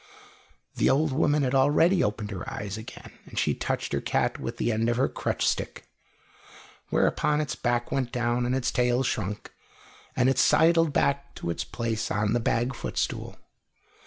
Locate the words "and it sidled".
10.15-10.91